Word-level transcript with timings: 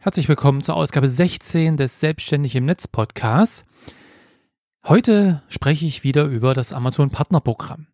Herzlich 0.00 0.28
willkommen 0.28 0.62
zur 0.62 0.76
Ausgabe 0.76 1.08
16 1.08 1.76
des 1.76 1.98
Selbstständig 1.98 2.54
im 2.54 2.66
Netz 2.66 2.86
Podcasts. 2.86 3.64
Heute 4.86 5.42
spreche 5.48 5.86
ich 5.86 6.04
wieder 6.04 6.24
über 6.26 6.54
das 6.54 6.72
Amazon 6.72 7.10
Partnerprogramm. 7.10 7.88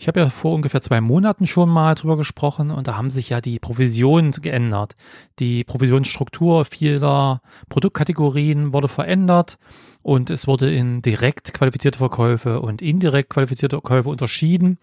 Ich 0.00 0.08
habe 0.08 0.18
ja 0.18 0.30
vor 0.30 0.54
ungefähr 0.54 0.80
zwei 0.80 1.02
Monaten 1.02 1.46
schon 1.46 1.68
mal 1.68 1.94
drüber 1.94 2.16
gesprochen 2.16 2.70
und 2.70 2.88
da 2.88 2.96
haben 2.96 3.10
sich 3.10 3.28
ja 3.28 3.42
die 3.42 3.58
Provisionen 3.58 4.32
geändert. 4.32 4.94
Die 5.38 5.62
Provisionsstruktur 5.62 6.64
vieler 6.64 7.36
Produktkategorien 7.68 8.72
wurde 8.72 8.88
verändert 8.88 9.58
und 10.00 10.30
es 10.30 10.46
wurde 10.46 10.74
in 10.74 11.02
direkt 11.02 11.52
qualifizierte 11.52 11.98
Verkäufe 11.98 12.62
und 12.62 12.80
indirekt 12.80 13.28
qualifizierte 13.28 13.76
Verkäufe 13.76 14.08
unterschieden. 14.08 14.78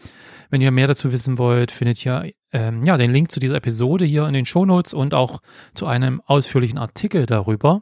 Wenn 0.52 0.62
ihr 0.62 0.70
mehr 0.70 0.86
dazu 0.86 1.12
wissen 1.12 1.40
wollt, 1.40 1.72
findet 1.72 2.06
ihr 2.06 2.32
ähm, 2.54 2.84
ja 2.84 2.96
den 2.96 3.12
Link 3.12 3.32
zu 3.32 3.40
dieser 3.40 3.56
Episode 3.56 4.06
hier 4.06 4.28
in 4.28 4.34
den 4.34 4.46
Shownotes 4.46 4.94
und 4.94 5.16
auch 5.16 5.42
zu 5.74 5.88
einem 5.88 6.22
ausführlichen 6.28 6.78
Artikel 6.78 7.26
darüber. 7.26 7.82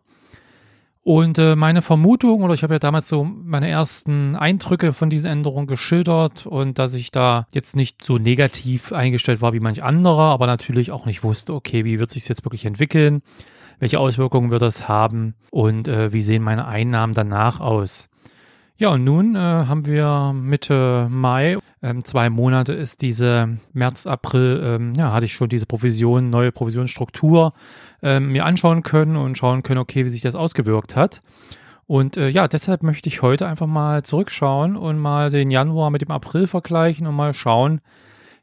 Und 1.07 1.37
äh, 1.37 1.55
meine 1.55 1.83
Vermutung, 1.83 2.41
oder 2.41 2.55
ich 2.55 2.63
habe 2.63 2.73
ja 2.73 2.79
damals 2.79 3.07
so 3.07 3.23
meine 3.23 3.69
ersten 3.69 4.35
Eindrücke 4.35 4.91
von 4.91 5.11
diesen 5.11 5.29
Änderungen 5.29 5.67
geschildert 5.67 6.47
und 6.47 6.79
dass 6.79 6.95
ich 6.95 7.11
da 7.11 7.45
jetzt 7.53 7.75
nicht 7.75 8.03
so 8.03 8.17
negativ 8.17 8.91
eingestellt 8.91 9.39
war 9.39 9.53
wie 9.53 9.59
manch 9.59 9.83
anderer, 9.83 10.31
aber 10.31 10.47
natürlich 10.47 10.89
auch 10.89 11.05
nicht 11.05 11.23
wusste, 11.23 11.53
okay, 11.53 11.85
wie 11.85 11.99
wird 11.99 12.09
sich 12.09 12.27
jetzt 12.27 12.43
wirklich 12.43 12.65
entwickeln, 12.65 13.21
welche 13.77 13.99
Auswirkungen 13.99 14.49
wird 14.49 14.63
das 14.63 14.87
haben 14.87 15.35
und 15.51 15.87
äh, 15.87 16.11
wie 16.11 16.21
sehen 16.21 16.41
meine 16.41 16.65
Einnahmen 16.65 17.13
danach 17.13 17.59
aus. 17.59 18.09
Ja, 18.75 18.89
und 18.89 19.03
nun 19.03 19.35
äh, 19.35 19.39
haben 19.39 19.85
wir 19.85 20.33
Mitte 20.33 21.07
Mai, 21.11 21.59
ähm, 21.85 22.03
zwei 22.03 22.31
Monate 22.31 22.73
ist 22.73 23.03
diese 23.03 23.59
März, 23.71 24.07
April, 24.07 24.59
ähm, 24.63 24.93
ja, 24.97 25.13
hatte 25.13 25.27
ich 25.27 25.33
schon 25.33 25.49
diese 25.49 25.67
Provision, 25.67 26.31
neue 26.31 26.51
Provisionsstruktur 26.51 27.53
ähm, 28.01 28.31
mir 28.31 28.43
anschauen 28.45 28.81
können 28.81 29.15
und 29.15 29.37
schauen 29.37 29.61
können, 29.61 29.79
okay, 29.79 30.03
wie 30.03 30.09
sich 30.09 30.21
das 30.21 30.33
ausgewirkt 30.33 30.95
hat. 30.95 31.21
Und 31.85 32.17
äh, 32.17 32.29
ja, 32.29 32.47
deshalb 32.47 32.81
möchte 32.81 33.07
ich 33.07 33.21
heute 33.21 33.45
einfach 33.45 33.67
mal 33.67 34.01
zurückschauen 34.01 34.75
und 34.75 34.97
mal 34.97 35.29
den 35.29 35.51
Januar 35.51 35.91
mit 35.91 36.01
dem 36.01 36.09
April 36.09 36.47
vergleichen 36.47 37.05
und 37.05 37.13
mal 37.13 37.35
schauen, 37.35 37.81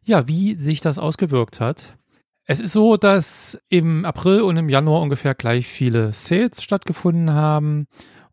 ja, 0.05 0.29
wie 0.29 0.55
sich 0.55 0.81
das 0.81 0.99
ausgewirkt 0.99 1.61
hat. 1.61 1.99
Es 2.45 2.61
ist 2.61 2.73
so, 2.73 2.97
dass 2.97 3.61
im 3.69 4.05
April 4.05 4.43
und 4.43 4.57
im 4.57 4.69
Januar 4.69 5.03
ungefähr 5.03 5.35
gleich 5.35 5.67
viele 5.67 6.13
Sales 6.13 6.63
stattgefunden 6.63 7.33
haben 7.33 7.89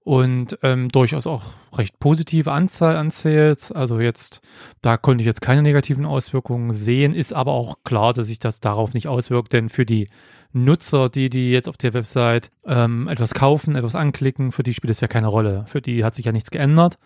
und 0.10 0.58
ähm, 0.64 0.90
durchaus 0.90 1.28
auch 1.28 1.44
recht 1.72 2.00
positive 2.00 2.52
Anzahl 2.52 2.96
an 2.96 3.12
Sales. 3.12 3.72
Also 3.72 4.00
jetzt, 4.00 4.42
da 4.82 4.98
konnte 4.98 5.22
ich 5.22 5.28
jetzt 5.28 5.44
keine 5.44 5.62
negativen 5.62 6.04
Auswirkungen 6.04 6.74
sehen, 6.74 7.14
ist 7.14 7.32
aber 7.32 7.52
auch 7.52 7.84
klar, 7.84 8.14
dass 8.14 8.26
sich 8.26 8.40
das 8.40 8.60
darauf 8.60 8.96
nicht 8.96 9.08
auswirkt, 9.08 9.54
denn 9.54 9.70
für 9.70 9.86
die 9.86 10.08
Nutzer, 10.52 11.10
die, 11.10 11.30
die 11.30 11.52
jetzt 11.52 11.70
auf 11.70 11.78
der 11.78 11.94
Website 11.94 12.50
ähm, 12.66 13.08
etwas 13.08 13.36
kaufen, 13.36 13.76
etwas 13.76 13.94
anklicken, 13.94 14.52
für 14.52 14.64
die 14.64 14.74
spielt 14.74 14.90
es 14.90 15.00
ja 15.00 15.08
keine 15.08 15.28
Rolle. 15.28 15.66
Für 15.68 15.80
die 15.80 16.04
hat 16.04 16.16
sich 16.16 16.26
ja 16.26 16.32
nichts 16.32 16.50
geändert. 16.50 16.98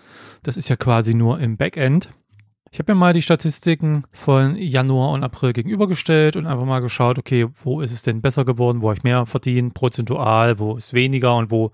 Das 0.41 0.55
ist 0.55 0.69
ja 0.69 0.77
quasi 0.77 1.13
nur 1.13 1.41
im 1.41 1.57
Backend. 1.57 2.07
Ich 2.71 2.79
habe 2.79 2.93
mir 2.93 2.99
mal 2.99 3.13
die 3.13 3.21
Statistiken 3.21 4.05
von 4.13 4.55
Januar 4.55 5.11
und 5.11 5.25
April 5.25 5.51
gegenübergestellt 5.51 6.37
und 6.37 6.47
einfach 6.47 6.65
mal 6.65 6.79
geschaut, 6.79 7.19
okay, 7.19 7.47
wo 7.63 7.81
ist 7.81 7.91
es 7.91 8.01
denn 8.01 8.21
besser 8.21 8.45
geworden, 8.45 8.81
wo 8.81 8.87
habe 8.87 8.97
ich 8.97 9.03
mehr 9.03 9.25
verdient, 9.25 9.73
prozentual, 9.73 10.57
wo 10.57 10.77
ist 10.77 10.93
weniger 10.93 11.35
und 11.35 11.51
wo 11.51 11.73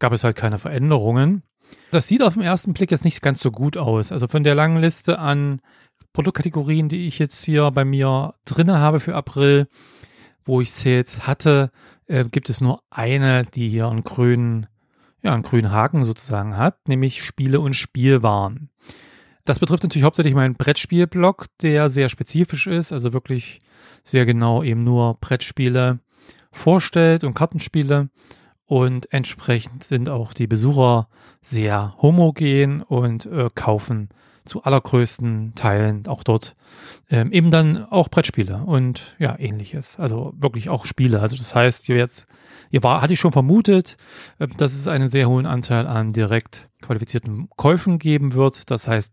gab 0.00 0.12
es 0.12 0.24
halt 0.24 0.36
keine 0.36 0.58
Veränderungen. 0.58 1.42
Das 1.92 2.08
sieht 2.08 2.22
auf 2.22 2.34
den 2.34 2.42
ersten 2.42 2.72
Blick 2.72 2.90
jetzt 2.90 3.04
nicht 3.04 3.22
ganz 3.22 3.40
so 3.40 3.52
gut 3.52 3.76
aus. 3.76 4.10
Also 4.10 4.26
von 4.26 4.42
der 4.42 4.56
langen 4.56 4.80
Liste 4.80 5.18
an 5.18 5.60
Produktkategorien, 6.12 6.88
die 6.88 7.06
ich 7.06 7.18
jetzt 7.18 7.44
hier 7.44 7.70
bei 7.70 7.84
mir 7.84 8.34
drinne 8.44 8.78
habe 8.78 8.98
für 8.98 9.14
April, 9.14 9.68
wo 10.44 10.60
ich 10.60 10.72
Sales 10.72 11.26
hatte, 11.26 11.70
äh, 12.06 12.24
gibt 12.24 12.50
es 12.50 12.60
nur 12.60 12.82
eine, 12.90 13.44
die 13.44 13.68
hier 13.68 13.88
einen 13.88 14.02
grünen, 14.02 14.66
ja, 15.22 15.32
einen 15.32 15.44
grünen 15.44 15.70
Haken 15.70 16.04
sozusagen 16.04 16.56
hat, 16.56 16.88
nämlich 16.88 17.22
Spiele 17.22 17.60
und 17.60 17.74
Spielwaren. 17.74 18.70
Das 19.44 19.58
betrifft 19.58 19.82
natürlich 19.82 20.04
hauptsächlich 20.04 20.34
meinen 20.34 20.54
Brettspielblock, 20.54 21.46
der 21.62 21.90
sehr 21.90 22.08
spezifisch 22.08 22.66
ist, 22.66 22.92
also 22.92 23.12
wirklich 23.12 23.60
sehr 24.02 24.26
genau 24.26 24.62
eben 24.62 24.84
nur 24.84 25.18
Brettspiele 25.20 26.00
vorstellt 26.52 27.22
und 27.24 27.34
Kartenspiele 27.34 28.10
und 28.70 29.12
entsprechend 29.12 29.82
sind 29.82 30.08
auch 30.08 30.32
die 30.32 30.46
Besucher 30.46 31.08
sehr 31.40 31.92
homogen 32.00 32.82
und 32.82 33.26
äh, 33.26 33.50
kaufen 33.52 34.10
zu 34.44 34.62
allergrößten 34.62 35.56
Teilen 35.56 36.06
auch 36.06 36.22
dort 36.22 36.54
ähm, 37.10 37.32
eben 37.32 37.50
dann 37.50 37.84
auch 37.86 38.08
Brettspiele 38.08 38.62
und 38.64 39.16
ja 39.18 39.36
ähnliches. 39.36 39.98
Also 39.98 40.34
wirklich 40.36 40.68
auch 40.68 40.84
Spiele. 40.84 41.18
Also 41.18 41.36
das 41.36 41.52
heißt, 41.52 41.88
jetzt, 41.88 42.26
ihr 42.70 42.84
war, 42.84 43.02
hatte 43.02 43.12
ich 43.12 43.18
schon 43.18 43.32
vermutet, 43.32 43.96
äh, 44.38 44.46
dass 44.46 44.72
es 44.72 44.86
einen 44.86 45.10
sehr 45.10 45.28
hohen 45.28 45.46
Anteil 45.46 45.88
an 45.88 46.12
direkt 46.12 46.68
qualifizierten 46.80 47.48
Käufen 47.56 47.98
geben 47.98 48.34
wird. 48.34 48.70
Das 48.70 48.86
heißt, 48.86 49.12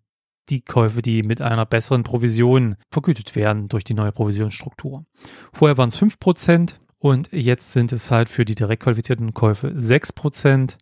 die 0.50 0.62
Käufe, 0.62 1.02
die 1.02 1.24
mit 1.24 1.42
einer 1.42 1.66
besseren 1.66 2.04
Provision 2.04 2.76
vergütet 2.92 3.36
werden 3.36 3.70
durch 3.70 3.84
die 3.84 3.96
neue 3.96 4.12
Provisionsstruktur. 4.12 5.04
Vorher 5.52 5.80
waren 5.80 5.90
es 5.90 5.98
fünf 5.98 6.20
Prozent 6.20 6.80
und 7.00 7.32
jetzt 7.32 7.74
sind 7.74 7.92
es 7.92 8.10
halt 8.12 8.30
für 8.30 8.46
die 8.46 8.56
direkt 8.56 8.84
qualifizierten 8.84 9.34
Käufe 9.34 9.68
6% 9.68 10.78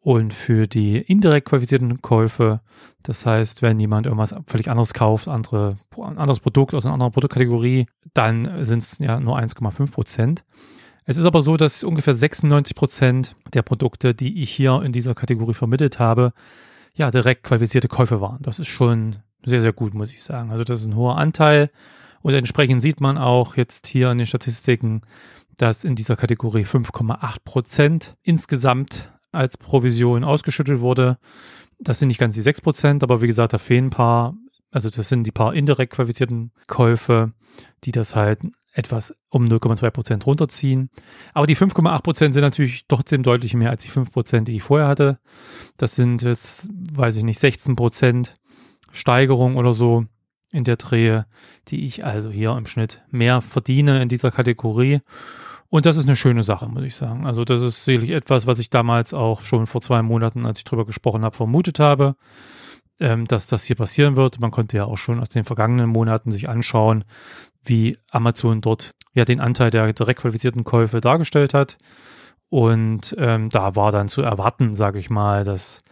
und 0.00 0.32
für 0.32 0.66
die 0.66 0.96
indirekt 0.96 1.48
qualifizierten 1.48 2.00
Käufe, 2.00 2.60
das 3.02 3.26
heißt, 3.26 3.60
wenn 3.60 3.78
jemand 3.78 4.06
irgendwas 4.06 4.34
völlig 4.46 4.70
anderes 4.70 4.94
kauft, 4.94 5.28
andere, 5.28 5.76
ein 5.96 6.16
anderes 6.16 6.40
Produkt 6.40 6.72
aus 6.72 6.86
einer 6.86 6.94
anderen 6.94 7.12
Produktkategorie, 7.12 7.86
dann 8.14 8.64
sind 8.64 8.82
es 8.82 8.98
ja 8.98 9.20
nur 9.20 9.38
1,5% 9.38 10.38
Es 11.04 11.18
ist 11.18 11.26
aber 11.26 11.42
so, 11.42 11.58
dass 11.58 11.84
ungefähr 11.84 12.14
96% 12.14 13.32
der 13.52 13.62
Produkte, 13.62 14.14
die 14.14 14.42
ich 14.42 14.50
hier 14.50 14.80
in 14.82 14.92
dieser 14.92 15.14
Kategorie 15.14 15.54
vermittelt 15.54 15.98
habe, 15.98 16.32
ja, 16.94 17.10
direkt 17.10 17.44
qualifizierte 17.44 17.88
Käufe 17.88 18.22
waren. 18.22 18.38
Das 18.40 18.58
ist 18.58 18.68
schon 18.68 19.16
sehr, 19.44 19.60
sehr 19.60 19.72
gut, 19.74 19.92
muss 19.92 20.10
ich 20.10 20.22
sagen. 20.22 20.50
Also 20.50 20.64
das 20.64 20.80
ist 20.80 20.86
ein 20.86 20.96
hoher 20.96 21.18
Anteil 21.18 21.68
und 22.22 22.32
entsprechend 22.34 22.80
sieht 22.80 23.00
man 23.00 23.18
auch 23.18 23.56
jetzt 23.56 23.86
hier 23.86 24.10
in 24.10 24.18
den 24.18 24.26
Statistiken, 24.26 25.02
dass 25.60 25.84
in 25.84 25.94
dieser 25.94 26.16
Kategorie 26.16 26.64
5,8 26.64 27.36
Prozent 27.44 28.14
insgesamt 28.22 29.12
als 29.30 29.58
Provision 29.58 30.24
ausgeschüttet 30.24 30.80
wurde. 30.80 31.18
Das 31.78 31.98
sind 31.98 32.08
nicht 32.08 32.18
ganz 32.18 32.34
die 32.34 32.40
6 32.40 32.62
Prozent, 32.62 33.02
aber 33.02 33.20
wie 33.20 33.26
gesagt, 33.26 33.52
da 33.52 33.58
fehlen 33.58 33.86
ein 33.86 33.90
paar, 33.90 34.34
also 34.70 34.88
das 34.88 35.10
sind 35.10 35.24
die 35.24 35.32
paar 35.32 35.54
indirekt 35.54 35.92
qualifizierten 35.92 36.52
Käufe, 36.66 37.32
die 37.84 37.92
das 37.92 38.16
halt 38.16 38.40
etwas 38.72 39.14
um 39.28 39.44
0,2 39.44 39.90
Prozent 39.90 40.26
runterziehen. 40.26 40.88
Aber 41.34 41.46
die 41.46 41.56
5,8 41.56 42.02
Prozent 42.02 42.34
sind 42.34 42.42
natürlich 42.42 42.86
trotzdem 42.88 43.22
deutlich 43.22 43.52
mehr 43.52 43.70
als 43.70 43.82
die 43.82 43.88
5 43.88 44.10
Prozent, 44.10 44.48
die 44.48 44.56
ich 44.56 44.62
vorher 44.62 44.88
hatte. 44.88 45.18
Das 45.76 45.94
sind 45.94 46.22
jetzt, 46.22 46.68
weiß 46.92 47.16
ich 47.16 47.24
nicht, 47.24 47.38
16 47.38 47.76
Prozent 47.76 48.34
Steigerung 48.92 49.56
oder 49.56 49.74
so 49.74 50.06
in 50.50 50.64
der 50.64 50.76
Drehe, 50.76 51.26
die 51.68 51.86
ich 51.86 52.04
also 52.04 52.30
hier 52.30 52.56
im 52.56 52.66
Schnitt 52.66 53.02
mehr 53.10 53.40
verdiene 53.42 54.02
in 54.02 54.08
dieser 54.08 54.30
Kategorie. 54.30 55.00
Und 55.70 55.86
das 55.86 55.96
ist 55.96 56.06
eine 56.06 56.16
schöne 56.16 56.42
Sache, 56.42 56.68
muss 56.68 56.82
ich 56.82 56.96
sagen. 56.96 57.26
Also 57.26 57.44
das 57.44 57.62
ist 57.62 57.84
sicherlich 57.84 58.10
etwas, 58.10 58.46
was 58.46 58.58
ich 58.58 58.70
damals 58.70 59.14
auch 59.14 59.44
schon 59.44 59.66
vor 59.66 59.80
zwei 59.80 60.02
Monaten, 60.02 60.44
als 60.44 60.58
ich 60.58 60.64
drüber 60.64 60.84
gesprochen 60.84 61.24
habe, 61.24 61.36
vermutet 61.36 61.78
habe, 61.78 62.16
ähm, 62.98 63.26
dass 63.26 63.46
das 63.46 63.64
hier 63.64 63.76
passieren 63.76 64.16
wird. 64.16 64.40
Man 64.40 64.50
konnte 64.50 64.76
ja 64.76 64.84
auch 64.84 64.98
schon 64.98 65.20
aus 65.20 65.28
den 65.28 65.44
vergangenen 65.44 65.88
Monaten 65.88 66.32
sich 66.32 66.48
anschauen, 66.48 67.04
wie 67.64 67.98
Amazon 68.10 68.60
dort 68.60 68.90
ja 69.14 69.24
den 69.24 69.40
Anteil 69.40 69.70
der 69.70 69.92
direkt 69.92 70.20
qualifizierten 70.20 70.64
Käufe 70.64 71.00
dargestellt 71.00 71.54
hat. 71.54 71.78
Und 72.48 73.14
ähm, 73.16 73.48
da 73.48 73.76
war 73.76 73.92
dann 73.92 74.08
zu 74.08 74.22
erwarten, 74.22 74.74
sage 74.74 74.98
ich 74.98 75.08
mal, 75.08 75.44
dass 75.44 75.82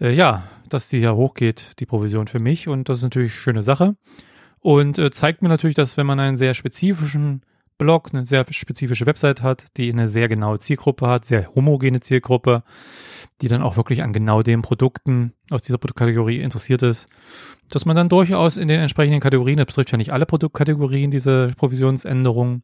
äh, 0.00 0.12
ja, 0.12 0.42
dass 0.68 0.88
die 0.88 0.98
hier 0.98 1.14
hochgeht, 1.14 1.78
die 1.78 1.86
Provision 1.86 2.26
für 2.26 2.40
mich. 2.40 2.66
Und 2.66 2.88
das 2.88 2.98
ist 2.98 3.04
natürlich 3.04 3.30
eine 3.30 3.40
schöne 3.40 3.62
Sache. 3.62 3.94
Und 4.58 4.98
äh, 4.98 5.12
zeigt 5.12 5.42
mir 5.42 5.48
natürlich, 5.48 5.76
dass 5.76 5.96
wenn 5.96 6.06
man 6.06 6.18
einen 6.18 6.38
sehr 6.38 6.54
spezifischen 6.54 7.42
Blog, 7.78 8.10
eine 8.12 8.26
sehr 8.26 8.44
spezifische 8.50 9.06
Website 9.06 9.42
hat, 9.42 9.64
die 9.76 9.92
eine 9.92 10.08
sehr 10.08 10.28
genaue 10.28 10.58
Zielgruppe 10.58 11.08
hat, 11.08 11.24
sehr 11.24 11.54
homogene 11.54 12.00
Zielgruppe, 12.00 12.62
die 13.40 13.48
dann 13.48 13.62
auch 13.62 13.76
wirklich 13.76 14.02
an 14.02 14.12
genau 14.12 14.42
den 14.42 14.62
Produkten 14.62 15.32
aus 15.50 15.62
dieser 15.62 15.78
Produktkategorie 15.78 16.40
interessiert 16.40 16.82
ist, 16.82 17.08
dass 17.68 17.84
man 17.84 17.96
dann 17.96 18.08
durchaus 18.08 18.56
in 18.56 18.68
den 18.68 18.80
entsprechenden 18.80 19.20
Kategorien, 19.20 19.56
das 19.56 19.66
betrifft 19.66 19.90
ja 19.90 19.98
nicht 19.98 20.12
alle 20.12 20.26
Produktkategorien, 20.26 21.10
diese 21.10 21.52
Provisionsänderungen, 21.56 22.62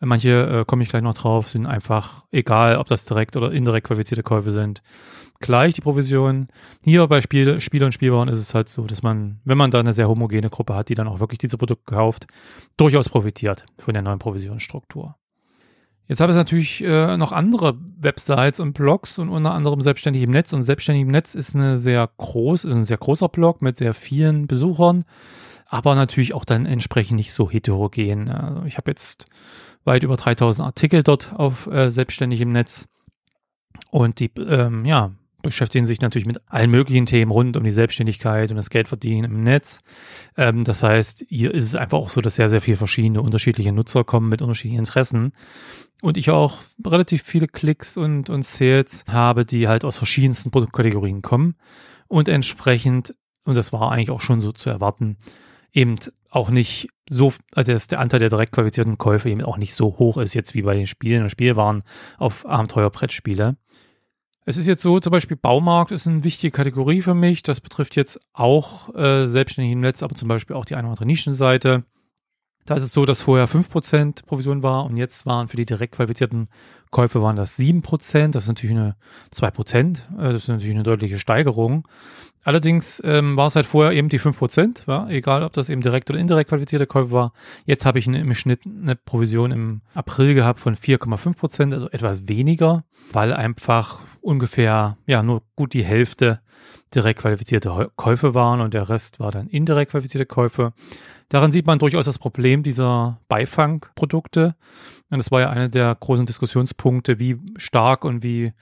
manche 0.00 0.60
äh, 0.60 0.64
komme 0.64 0.82
ich 0.82 0.88
gleich 0.88 1.02
noch 1.02 1.14
drauf, 1.14 1.48
sind 1.48 1.66
einfach 1.66 2.24
egal, 2.30 2.76
ob 2.76 2.86
das 2.88 3.04
direkt 3.04 3.36
oder 3.36 3.52
indirekt 3.52 3.86
qualifizierte 3.86 4.22
Käufe 4.22 4.52
sind, 4.52 4.82
gleich 5.40 5.74
die 5.74 5.80
Provision. 5.80 6.48
Hier 6.82 7.06
bei 7.06 7.20
Spiel, 7.20 7.60
Spiel 7.60 7.84
und 7.84 7.92
Spielbauern 7.92 8.28
ist 8.28 8.38
es 8.38 8.54
halt 8.54 8.68
so, 8.68 8.84
dass 8.84 9.02
man, 9.02 9.40
wenn 9.44 9.58
man 9.58 9.70
da 9.70 9.80
eine 9.80 9.92
sehr 9.92 10.08
homogene 10.08 10.50
Gruppe 10.50 10.74
hat, 10.74 10.88
die 10.88 10.94
dann 10.94 11.08
auch 11.08 11.20
wirklich 11.20 11.38
diese 11.38 11.58
Produkte 11.58 11.92
kauft, 11.92 12.26
durchaus 12.76 13.08
profitiert 13.08 13.64
von 13.78 13.94
der 13.94 14.02
neuen 14.02 14.18
Provisionsstruktur. 14.18 15.16
Jetzt 16.06 16.20
habe 16.20 16.32
ich 16.32 16.36
natürlich 16.38 16.82
äh, 16.82 17.18
noch 17.18 17.32
andere 17.32 17.78
Websites 17.98 18.60
und 18.60 18.72
Blogs 18.72 19.18
und 19.18 19.28
unter 19.28 19.52
anderem 19.52 19.82
Selbstständig 19.82 20.22
im 20.22 20.30
Netz. 20.30 20.54
Und 20.54 20.62
Selbstständig 20.62 21.02
im 21.02 21.10
Netz 21.10 21.34
ist 21.34 21.54
eine 21.54 21.78
sehr 21.78 22.08
groß, 22.16 22.64
ist 22.64 22.72
ein 22.72 22.86
sehr 22.86 22.96
großer 22.96 23.28
Blog 23.28 23.60
mit 23.60 23.76
sehr 23.76 23.92
vielen 23.92 24.46
Besuchern. 24.46 25.04
aber 25.68 25.94
natürlich 25.94 26.32
auch 26.32 26.46
dann 26.46 26.66
entsprechend 26.66 27.18
nicht 27.18 27.32
so 27.32 27.50
heterogen. 27.50 28.30
Also 28.30 28.64
ich 28.64 28.78
habe 28.78 28.90
jetzt 28.90 29.26
weit 29.84 30.02
über 30.02 30.16
3000 30.16 30.66
Artikel 30.66 31.02
dort 31.02 31.34
auf 31.34 31.66
äh, 31.66 31.90
selbstständig 31.90 32.40
im 32.40 32.52
Netz 32.52 32.88
und 33.90 34.18
die 34.18 34.30
ähm, 34.38 34.84
ja, 34.84 35.12
beschäftigen 35.48 35.86
sich 35.86 36.00
natürlich 36.00 36.26
mit 36.26 36.40
allen 36.46 36.70
möglichen 36.70 37.06
Themen 37.06 37.30
rund 37.30 37.56
um 37.56 37.64
die 37.64 37.70
Selbstständigkeit 37.70 38.50
und 38.50 38.56
das 38.56 38.70
Geldverdienen 38.70 39.30
im 39.30 39.42
Netz. 39.42 39.80
Ähm, 40.36 40.64
das 40.64 40.82
heißt, 40.82 41.24
hier 41.28 41.52
ist 41.52 41.64
es 41.64 41.74
einfach 41.74 41.98
auch 41.98 42.08
so, 42.08 42.20
dass 42.20 42.36
sehr, 42.36 42.48
sehr 42.48 42.60
viele 42.60 42.76
verschiedene 42.76 43.22
unterschiedliche 43.22 43.72
Nutzer 43.72 44.04
kommen 44.04 44.28
mit 44.28 44.42
unterschiedlichen 44.42 44.80
Interessen. 44.80 45.32
Und 46.00 46.16
ich 46.16 46.30
auch 46.30 46.58
relativ 46.84 47.22
viele 47.22 47.48
Klicks 47.48 47.96
und, 47.96 48.30
und 48.30 48.44
Sales 48.44 49.04
habe, 49.10 49.44
die 49.44 49.66
halt 49.66 49.84
aus 49.84 49.96
verschiedensten 49.96 50.50
Produktkategorien 50.50 51.22
kommen 51.22 51.56
und 52.06 52.28
entsprechend, 52.28 53.14
und 53.44 53.56
das 53.56 53.72
war 53.72 53.90
eigentlich 53.90 54.10
auch 54.10 54.20
schon 54.20 54.40
so 54.40 54.52
zu 54.52 54.70
erwarten, 54.70 55.16
eben 55.72 55.98
auch 56.30 56.50
nicht 56.50 56.88
so, 57.08 57.32
also 57.54 57.72
dass 57.72 57.88
der 57.88 58.00
Anteil 58.00 58.20
der 58.20 58.28
direkt 58.28 58.52
qualifizierten 58.52 58.98
Käufe 58.98 59.30
eben 59.30 59.42
auch 59.42 59.56
nicht 59.56 59.74
so 59.74 59.98
hoch 59.98 60.18
ist 60.18 60.34
jetzt 60.34 60.54
wie 60.54 60.62
bei 60.62 60.74
den 60.74 60.86
Spielen 60.86 61.22
und 61.22 61.30
Spielwaren 61.30 61.82
auf 62.18 62.46
Abenteuerbrettspiele. 62.46 63.56
Es 64.48 64.56
ist 64.56 64.66
jetzt 64.66 64.80
so, 64.80 64.98
zum 64.98 65.10
Beispiel 65.10 65.36
Baumarkt 65.36 65.90
ist 65.90 66.06
eine 66.06 66.24
wichtige 66.24 66.50
Kategorie 66.50 67.02
für 67.02 67.12
mich. 67.12 67.42
Das 67.42 67.60
betrifft 67.60 67.96
jetzt 67.96 68.18
auch 68.32 68.94
äh, 68.94 69.26
selbstständig 69.26 69.76
Netz, 69.76 70.02
aber 70.02 70.14
zum 70.14 70.26
Beispiel 70.26 70.56
auch 70.56 70.64
die 70.64 70.74
eine 70.74 70.86
oder 70.86 70.92
andere 70.92 71.04
Nischenseite. 71.04 71.84
Da 72.68 72.74
ist 72.74 72.82
es 72.82 72.92
so, 72.92 73.06
dass 73.06 73.22
vorher 73.22 73.48
5% 73.48 74.26
Provision 74.26 74.62
war 74.62 74.84
und 74.84 74.96
jetzt 74.96 75.24
waren 75.24 75.48
für 75.48 75.56
die 75.56 75.64
direkt 75.64 75.94
qualifizierten 75.94 76.48
Käufe 76.90 77.22
waren 77.22 77.34
das 77.34 77.58
7%. 77.58 78.28
Das 78.28 78.42
ist 78.42 78.48
natürlich 78.48 78.76
eine 78.76 78.94
2%. 79.34 79.96
Äh, 80.18 80.32
das 80.32 80.42
ist 80.42 80.48
natürlich 80.48 80.74
eine 80.74 80.82
deutliche 80.82 81.18
Steigerung. 81.18 81.88
Allerdings 82.44 83.00
ähm, 83.06 83.38
war 83.38 83.46
es 83.46 83.56
halt 83.56 83.64
vorher 83.64 83.92
eben 83.92 84.10
die 84.10 84.20
5%, 84.20 84.82
ja, 84.86 85.08
egal 85.08 85.42
ob 85.44 85.54
das 85.54 85.70
eben 85.70 85.80
direkt 85.80 86.10
oder 86.10 86.18
indirekt 86.18 86.50
qualifizierte 86.50 86.86
Käufe 86.86 87.10
war. 87.10 87.32
Jetzt 87.64 87.86
habe 87.86 87.98
ich 87.98 88.06
im 88.06 88.34
Schnitt 88.34 88.60
eine 88.66 88.96
Provision 88.96 89.50
im 89.50 89.80
April 89.94 90.34
gehabt 90.34 90.60
von 90.60 90.76
4,5%, 90.76 91.72
also 91.72 91.88
etwas 91.88 92.28
weniger, 92.28 92.84
weil 93.12 93.32
einfach 93.32 94.00
ungefähr 94.20 94.98
ja 95.06 95.22
nur 95.22 95.42
gut 95.56 95.72
die 95.72 95.84
Hälfte 95.84 96.40
direkt 96.94 97.20
qualifizierte 97.20 97.90
Käufe 97.96 98.34
waren 98.34 98.60
und 98.60 98.74
der 98.74 98.88
Rest 98.88 99.20
war 99.20 99.30
dann 99.30 99.48
indirekt 99.48 99.90
qualifizierte 99.90 100.26
Käufe. 100.26 100.72
Daran 101.28 101.52
sieht 101.52 101.66
man 101.66 101.78
durchaus 101.78 102.06
das 102.06 102.18
Problem 102.18 102.62
dieser 102.62 103.20
Beifangprodukte. 103.28 104.54
Und 105.10 105.18
das 105.18 105.30
war 105.30 105.40
ja 105.40 105.50
einer 105.50 105.68
der 105.68 105.94
großen 105.98 106.26
Diskussionspunkte, 106.26 107.18
wie 107.18 107.38
stark 107.56 108.04
und 108.04 108.22
wie 108.22 108.52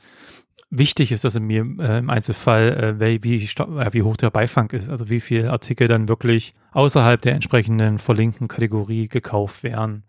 wichtig 0.71 1.13
ist 1.13 1.25
das 1.25 1.37
in 1.37 1.45
mir 1.45 1.67
äh, 1.79 1.99
im 1.99 2.11
Einzelfall, 2.11 2.99
äh, 3.01 3.23
wie, 3.23 3.35
äh, 3.37 3.93
wie 3.93 4.03
hoch 4.03 4.17
der 4.17 4.31
Beifang 4.31 4.71
ist, 4.71 4.89
also 4.89 5.09
wie 5.09 5.21
viele 5.21 5.51
Artikel 5.51 5.89
dann 5.89 6.09
wirklich 6.09 6.55
außerhalb 6.73 7.21
der 7.21 7.35
entsprechenden 7.35 7.99
verlinkten 7.99 8.49
Kategorie 8.49 9.09
gekauft 9.09 9.63
werden. 9.63 10.05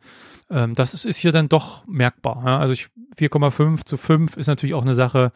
Ähm, 0.49 0.73
das 0.73 0.93
ist, 0.93 1.05
ist 1.05 1.17
hier 1.17 1.31
dann 1.31 1.49
doch 1.49 1.85
merkbar. 1.87 2.43
Ja? 2.45 2.59
Also 2.59 2.73
4,5 3.17 3.85
zu 3.85 3.97
5 3.97 4.37
ist 4.37 4.47
natürlich 4.47 4.73
auch 4.73 4.81
eine 4.81 4.95
Sache. 4.95 5.31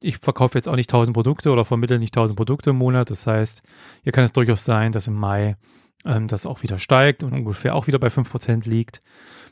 Ich 0.00 0.18
verkaufe 0.18 0.58
jetzt 0.58 0.68
auch 0.68 0.76
nicht 0.76 0.90
1000 0.90 1.14
Produkte 1.14 1.50
oder 1.50 1.64
vermittle 1.64 1.98
nicht 1.98 2.16
1000 2.16 2.36
Produkte 2.36 2.70
im 2.70 2.76
Monat. 2.76 3.10
Das 3.10 3.26
heißt, 3.26 3.62
hier 4.02 4.12
kann 4.12 4.24
es 4.24 4.32
durchaus 4.32 4.64
sein, 4.64 4.92
dass 4.92 5.06
im 5.06 5.14
Mai 5.14 5.56
ähm, 6.04 6.28
das 6.28 6.46
auch 6.46 6.62
wieder 6.62 6.78
steigt 6.78 7.22
und 7.22 7.32
ungefähr 7.32 7.74
auch 7.74 7.86
wieder 7.86 7.98
bei 7.98 8.08
5% 8.08 8.68
liegt. 8.68 9.00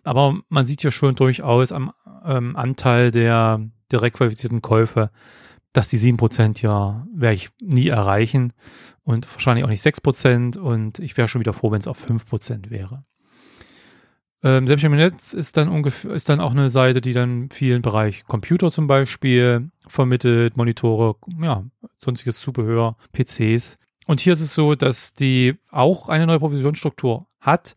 Aber 0.04 0.40
man 0.48 0.66
sieht 0.66 0.82
ja 0.82 0.90
schon 0.90 1.14
durchaus 1.14 1.70
am 1.72 1.92
ähm, 2.24 2.56
Anteil 2.56 3.10
der 3.10 3.60
direkt 3.92 4.16
qualifizierten 4.16 4.62
Käufe, 4.62 5.10
dass 5.72 5.88
die 5.88 5.98
7% 5.98 6.60
ja 6.62 7.06
werde 7.14 7.34
ich 7.34 7.50
nie 7.60 7.88
erreichen 7.88 8.52
und 9.04 9.30
wahrscheinlich 9.32 9.64
auch 9.64 9.68
nicht 9.68 9.84
6% 9.84 10.58
und 10.58 10.98
ich 10.98 11.16
wäre 11.16 11.28
schon 11.28 11.40
wieder 11.40 11.52
froh, 11.52 11.70
wenn 11.70 11.80
es 11.80 11.86
auf 11.86 12.04
5% 12.08 12.70
wäre. 12.70 13.04
Ähm, 14.44 14.66
Selbstständig 14.66 14.98
Netz 14.98 15.32
ist 15.32 15.56
dann 15.56 15.68
ungefähr, 15.68 16.12
ist 16.12 16.28
dann 16.28 16.40
auch 16.40 16.50
eine 16.50 16.68
Seite, 16.68 17.00
die 17.00 17.12
dann 17.12 17.48
vielen 17.50 17.80
Bereich 17.80 18.24
Computer 18.24 18.72
zum 18.72 18.86
Beispiel 18.86 19.70
vermittelt, 19.86 20.56
Monitore, 20.56 21.16
ja, 21.40 21.64
sonstiges 21.98 22.40
Zubehör, 22.40 22.96
PCs. 23.12 23.78
Und 24.06 24.20
hier 24.20 24.32
ist 24.32 24.40
es 24.40 24.54
so, 24.54 24.74
dass 24.74 25.14
die 25.14 25.54
auch 25.70 26.08
eine 26.08 26.26
neue 26.26 26.40
Provisionsstruktur 26.40 27.26
hat, 27.40 27.76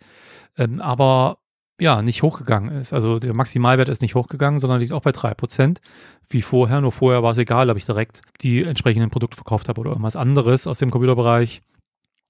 ähm, 0.57 0.81
aber 0.81 1.37
ja, 1.79 2.01
nicht 2.01 2.23
hochgegangen 2.23 2.75
ist. 2.79 2.93
Also 2.93 3.19
der 3.19 3.33
Maximalwert 3.33 3.89
ist 3.89 4.01
nicht 4.01 4.15
hochgegangen, 4.15 4.59
sondern 4.59 4.79
liegt 4.79 4.93
auch 4.93 5.01
bei 5.01 5.11
drei 5.11 5.33
Prozent 5.33 5.81
wie 6.29 6.41
vorher. 6.41 6.81
Nur 6.81 6.91
vorher 6.91 7.21
war 7.21 7.31
es 7.31 7.37
egal, 7.37 7.69
ob 7.69 7.77
ich 7.77 7.85
direkt 7.85 8.21
die 8.41 8.63
entsprechenden 8.63 9.09
Produkte 9.09 9.35
verkauft 9.35 9.67
habe 9.67 9.81
oder 9.81 9.91
irgendwas 9.91 10.15
anderes 10.15 10.67
aus 10.67 10.79
dem 10.79 10.91
Computerbereich. 10.91 11.61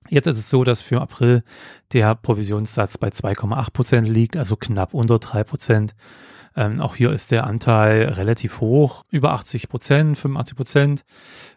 Jetzt 0.10 0.28
ist 0.28 0.38
es 0.38 0.50
so, 0.50 0.64
dass 0.64 0.82
für 0.82 1.02
April 1.02 1.44
der 1.94 2.16
Provisionssatz 2.16 2.98
bei 2.98 3.10
2,8 3.10 3.72
Prozent 3.72 4.08
liegt, 4.08 4.38
also 4.38 4.56
knapp 4.56 4.94
unter 4.94 5.20
drei 5.20 5.44
Prozent. 5.44 5.96
Ähm, 6.56 6.80
auch 6.80 6.96
hier 6.96 7.12
ist 7.12 7.32
der 7.32 7.46
Anteil 7.46 8.04
relativ 8.10 8.62
hoch, 8.62 9.04
über 9.10 9.34
80 9.34 9.68
Prozent, 9.68 10.18
85 10.18 10.56
Prozent. 10.56 11.06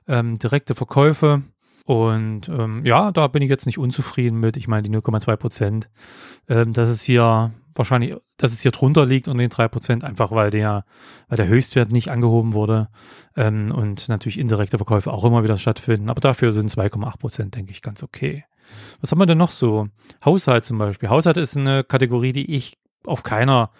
Ähm, 0.06 0.38
direkte 0.38 0.74
Verkäufe 0.74 1.42
und 1.88 2.50
ähm, 2.50 2.84
ja, 2.84 3.12
da 3.12 3.28
bin 3.28 3.40
ich 3.40 3.48
jetzt 3.48 3.64
nicht 3.64 3.78
unzufrieden 3.78 4.38
mit. 4.40 4.58
Ich 4.58 4.68
meine, 4.68 4.82
die 4.82 4.94
0,2 4.94 5.36
Prozent, 5.36 5.88
ähm, 6.46 6.74
das 6.74 6.90
ist 6.90 7.00
hier 7.00 7.50
wahrscheinlich, 7.78 8.14
dass 8.36 8.52
es 8.52 8.60
hier 8.60 8.70
drunter 8.70 9.06
liegt 9.06 9.28
unter 9.28 9.40
den 9.40 9.50
3 9.50 9.68
Prozent, 9.68 10.04
einfach 10.04 10.30
weil 10.30 10.50
der, 10.50 10.84
weil 11.28 11.36
der 11.36 11.48
Höchstwert 11.48 11.90
nicht 11.90 12.10
angehoben 12.10 12.52
wurde 12.52 12.88
ähm, 13.36 13.70
und 13.70 14.08
natürlich 14.08 14.38
indirekte 14.38 14.78
Verkäufe 14.78 15.12
auch 15.12 15.24
immer 15.24 15.42
wieder 15.44 15.56
stattfinden. 15.56 16.10
Aber 16.10 16.20
dafür 16.20 16.52
sind 16.52 16.70
2,8 16.70 17.18
Prozent, 17.18 17.54
denke 17.54 17.72
ich, 17.72 17.82
ganz 17.82 18.02
okay. 18.02 18.44
Was 19.00 19.12
haben 19.12 19.18
wir 19.18 19.26
denn 19.26 19.38
noch 19.38 19.50
so? 19.50 19.88
Haushalt 20.24 20.64
zum 20.64 20.78
Beispiel. 20.78 21.08
Haushalt 21.08 21.36
ist 21.36 21.56
eine 21.56 21.84
Kategorie, 21.84 22.32
die 22.32 22.54
ich 22.54 22.78
auf 23.04 23.22
keiner 23.22 23.70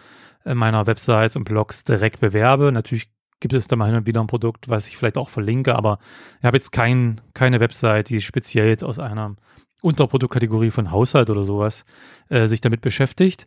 äh, 0.45 0.55
meiner 0.55 0.87
Websites 0.87 1.37
und 1.37 1.45
Blogs 1.45 1.83
direkt 1.83 2.21
bewerbe. 2.21 2.73
Natürlich 2.73 3.11
gibt 3.41 3.55
es 3.55 3.69
da 3.69 3.77
mal 3.77 3.87
hin 3.87 3.97
und 3.97 4.07
wieder 4.07 4.21
ein 4.21 4.27
Produkt, 4.27 4.69
was 4.69 4.89
ich 4.89 4.97
vielleicht 4.97 5.19
auch 5.19 5.29
verlinke, 5.29 5.77
aber 5.77 5.99
ich 6.41 6.45
habe 6.45 6.57
jetzt 6.57 6.73
kein, 6.73 7.21
keine 7.35 7.61
Website, 7.61 8.09
die 8.09 8.21
speziell 8.21 8.77
aus 8.83 8.99
einer 8.99 9.37
Unterproduktkategorie 9.83 10.71
von 10.71 10.91
Haushalt 10.91 11.31
oder 11.31 11.43
sowas 11.43 11.85
äh, 12.29 12.47
sich 12.49 12.61
damit 12.61 12.81
beschäftigt. 12.81 13.47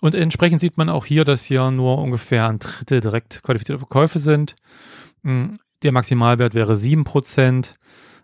Und 0.00 0.14
entsprechend 0.14 0.60
sieht 0.60 0.76
man 0.76 0.88
auch 0.88 1.06
hier, 1.06 1.24
dass 1.24 1.44
hier 1.44 1.70
nur 1.70 1.98
ungefähr 1.98 2.48
ein 2.48 2.58
Drittel 2.58 3.00
direkt 3.00 3.42
qualifizierte 3.42 3.80
Verkäufe 3.80 4.18
sind. 4.18 4.56
Hm, 5.22 5.58
der 5.82 5.92
Maximalwert 5.92 6.54
wäre 6.54 6.76
sieben 6.76 7.04
Prozent 7.04 7.74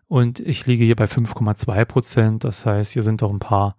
und 0.08 0.40
ich 0.40 0.66
liege 0.66 0.84
hier 0.84 0.96
bei 0.96 1.06
5,2 1.06 1.84
Prozent. 1.84 2.44
Das 2.44 2.66
heißt, 2.66 2.92
hier 2.92 3.02
sind 3.02 3.22
doch 3.22 3.30
ein 3.30 3.40
paar 3.40 3.76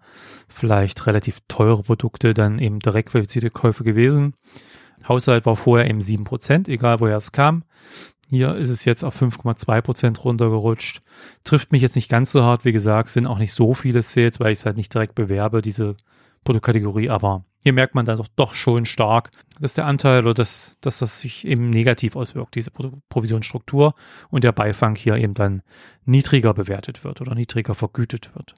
vielleicht 0.47 1.05
relativ 1.05 1.39
teure 1.47 1.83
Produkte 1.83 2.33
dann 2.33 2.59
eben 2.59 2.79
direkt 2.79 3.09
qualifizierte 3.09 3.49
Käufe 3.49 3.83
gewesen. 3.83 4.33
Haushalt 5.07 5.45
war 5.45 5.55
vorher 5.55 5.89
eben 5.89 5.99
7%, 5.99 6.67
egal 6.69 6.99
woher 6.99 7.17
es 7.17 7.31
kam. 7.31 7.63
Hier 8.29 8.55
ist 8.55 8.69
es 8.69 8.83
jetzt 8.83 9.03
auf 9.03 9.21
5,2 9.21 9.81
Prozent 9.81 10.23
runtergerutscht. 10.23 11.01
Trifft 11.43 11.71
mich 11.71 11.81
jetzt 11.81 11.95
nicht 11.95 12.09
ganz 12.09 12.31
so 12.31 12.43
hart, 12.43 12.65
wie 12.65 12.73
gesagt, 12.73 13.09
sind 13.09 13.25
auch 13.25 13.37
nicht 13.37 13.53
so 13.53 13.73
viele 13.73 14.01
Sales, 14.01 14.39
weil 14.39 14.51
ich 14.51 14.59
es 14.59 14.65
halt 14.65 14.75
nicht 14.75 14.93
direkt 14.93 15.15
bewerbe, 15.15 15.61
diese 15.61 15.95
Produktkategorie. 16.43 17.09
Aber 17.09 17.45
hier 17.59 17.73
merkt 17.73 17.95
man 17.95 18.05
dann 18.05 18.17
doch, 18.17 18.27
doch 18.35 18.53
schon 18.53 18.85
stark, 18.85 19.31
dass 19.61 19.73
der 19.73 19.85
Anteil 19.85 20.23
oder 20.23 20.33
dass, 20.33 20.77
dass 20.81 20.99
das 20.99 21.19
sich 21.19 21.45
eben 21.47 21.69
negativ 21.69 22.15
auswirkt, 22.15 22.55
diese 22.55 22.71
Provisionsstruktur 23.09 23.93
und 24.29 24.43
der 24.43 24.51
Beifang 24.51 24.95
hier 24.95 25.15
eben 25.15 25.33
dann 25.33 25.61
niedriger 26.05 26.53
bewertet 26.53 27.03
wird 27.05 27.21
oder 27.21 27.33
niedriger 27.33 27.75
vergütet 27.75 28.31
wird. 28.35 28.55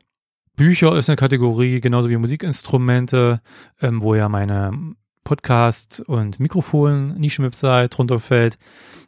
Bücher 0.56 0.98
ist 0.98 1.10
eine 1.10 1.16
Kategorie, 1.16 1.80
genauso 1.80 2.10
wie 2.10 2.18
Musikinstrumente, 2.18 3.42
ähm, 3.82 4.02
wo 4.02 4.14
ja 4.14 4.28
meine 4.30 4.96
Podcast 5.30 6.00
und 6.08 6.40
Mikrofon 6.40 7.14
Nischenwebsite 7.20 7.90
drunter 7.90 8.20
fällt, 8.20 8.58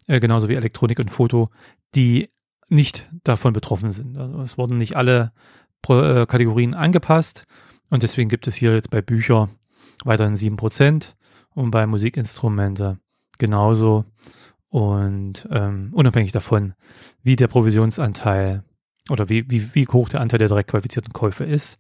äh, 0.05 0.19
genauso 0.19 0.49
wie 0.49 0.53
Elektronik 0.53 0.99
und 0.99 1.09
Foto, 1.09 1.49
die 1.95 2.29
nicht 2.69 3.09
davon 3.23 3.53
betroffen 3.53 3.89
sind. 3.89 4.19
Also 4.19 4.39
es 4.43 4.55
wurden 4.55 4.77
nicht 4.77 4.95
alle 4.95 5.31
Pro 5.81 5.99
äh, 5.99 6.27
Kategorien 6.27 6.75
angepasst 6.75 7.45
und 7.89 8.03
deswegen 8.03 8.29
gibt 8.29 8.45
es 8.45 8.53
hier 8.53 8.75
jetzt 8.75 8.91
bei 8.91 9.01
Bücher 9.01 9.49
weiterhin 10.05 10.35
7% 10.35 11.09
und 11.55 11.71
bei 11.71 11.87
Musikinstrumente 11.87 12.99
genauso 13.39 14.05
und 14.69 15.47
ähm, 15.49 15.89
unabhängig 15.91 16.33
davon, 16.33 16.75
wie 17.23 17.35
der 17.35 17.47
Provisionsanteil 17.47 18.63
oder 19.09 19.27
wie, 19.27 19.49
wie, 19.49 19.73
wie 19.73 19.87
hoch 19.87 20.07
der 20.07 20.21
Anteil 20.21 20.37
der 20.37 20.49
direkt 20.49 20.69
qualifizierten 20.69 21.13
Käufe 21.13 21.45
ist. 21.45 21.79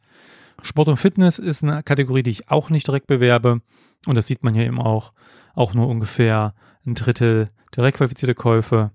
Sport 0.61 0.89
und 0.89 0.97
Fitness 0.97 1.39
ist 1.39 1.63
eine 1.63 1.83
Kategorie, 1.83 2.23
die 2.23 2.31
ich 2.31 2.49
auch 2.49 2.69
nicht 2.69 2.87
direkt 2.87 3.07
bewerbe. 3.07 3.61
Und 4.05 4.15
das 4.15 4.27
sieht 4.27 4.43
man 4.43 4.53
hier 4.53 4.65
eben 4.65 4.79
auch, 4.79 5.13
auch 5.53 5.73
nur 5.73 5.87
ungefähr 5.87 6.53
ein 6.85 6.95
Drittel 6.95 7.47
direkt 7.75 7.97
qualifizierte 7.97 8.35
Käufe 8.35 8.91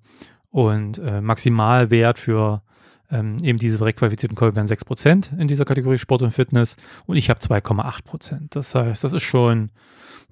und 0.50 0.98
äh, 0.98 1.20
Maximalwert 1.20 2.18
für 2.18 2.62
ähm, 3.10 3.36
eben 3.42 3.58
diese 3.58 3.78
direkt 3.78 3.98
qualifizierten 3.98 4.36
Käufe 4.36 4.56
wären 4.56 4.66
6% 4.66 5.38
in 5.38 5.48
dieser 5.48 5.64
Kategorie 5.64 5.98
Sport 5.98 6.22
und 6.22 6.32
Fitness 6.32 6.76
und 7.06 7.16
ich 7.16 7.30
habe 7.30 7.40
2,8%. 7.40 8.48
Das 8.50 8.74
heißt, 8.74 9.04
das 9.04 9.12
ist 9.12 9.22
schon, 9.22 9.70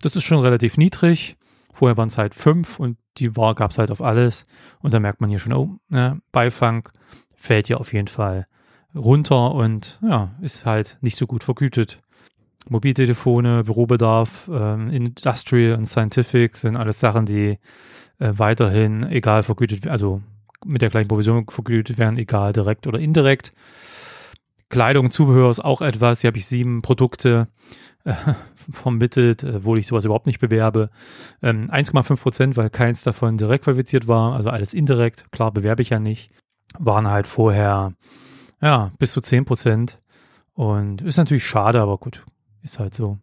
das 0.01 0.17
ist 0.17 0.25
schon 0.25 0.41
relativ 0.41 0.77
niedrig. 0.77 1.37
Vorher 1.73 1.97
waren 1.97 2.09
es 2.09 2.19
halt 2.19 2.35
5 2.35 2.79
und 2.79 2.99
die 3.19 3.37
war 3.37 3.55
gab 3.55 3.71
es 3.71 3.79
halt 3.79 3.91
auf 3.91 4.01
alles. 4.01 4.47
Und 4.81 4.95
da 4.95 5.01
merkt 5.01 5.21
man 5.21 5.31
hier 5.31 5.39
schon, 5.39 5.53
oh, 5.53 5.79
ne, 5.89 6.21
Beifang 6.33 6.89
fällt 7.37 7.69
ja 7.69 7.77
auf 7.77 7.93
jeden 7.93 8.09
Fall 8.09 8.47
runter 8.95 9.53
und 9.53 9.99
ja, 10.03 10.31
ist 10.41 10.67
halt 10.67 10.99
nicht 11.01 11.17
so 11.17 11.27
gut 11.27 11.45
vergütet. 11.45 12.01
Mobiltelefone, 12.69 13.65
Bürobedarf, 13.65 14.49
ähm, 14.53 14.91
Industrial 14.91 15.77
und 15.77 15.87
Scientific 15.87 16.57
sind 16.57 16.77
alles 16.77 17.01
Sachen, 17.01 17.27
die 17.27 17.59
äh, 18.19 18.33
weiterhin 18.33 19.05
egal 19.11 19.43
vergütet, 19.43 19.87
also 19.87 20.23
mit 20.65 20.81
der 20.81 20.91
gleichen 20.91 21.09
Provision 21.09 21.47
vergütet 21.49 21.99
werden, 21.99 22.19
egal 22.19 22.53
direkt 22.53 22.87
oder 22.87 22.99
indirekt. 22.99 23.53
Kleidung, 24.71 25.11
Zubehör 25.11 25.51
ist 25.51 25.65
auch 25.65 25.83
etwas. 25.83 26.21
Hier 26.21 26.29
habe 26.29 26.39
ich 26.39 26.47
sieben 26.47 26.83
Produkte 26.83 27.49
äh, 28.05 28.15
vermittelt, 28.73 29.43
äh, 29.43 29.57
obwohl 29.57 29.79
ich 29.79 29.87
sowas 29.87 30.05
überhaupt 30.05 30.27
nicht 30.27 30.41
bewerbe. 30.41 30.91
Ähm, 31.43 31.71
1,5 31.71 32.17
Prozent, 32.17 32.57
weil 32.57 32.71
keins 32.71 33.03
davon 33.03 33.37
direkt 33.37 33.65
qualifiziert 33.65 34.09
war, 34.09 34.35
also 34.35 34.51
alles 34.51 34.73
indirekt. 34.73 35.31
Klar, 35.33 35.53
bewerbe 35.53 35.83
ich 35.83 35.91
ja 35.91 35.99
nicht. 35.99 36.31
Waren 36.79 37.09
halt 37.09 37.27
vorher, 37.27 37.93
ja, 38.65 38.91
bis 38.99 39.13
zu 39.13 39.21
10 39.21 39.45
Prozent. 39.45 40.01
Und 40.55 41.03
ist 41.03 41.19
natürlich 41.19 41.45
schade, 41.45 41.81
aber 41.81 41.99
gut, 41.99 42.25
ist 42.63 42.79
halt 42.79 42.95
so. 42.95 43.19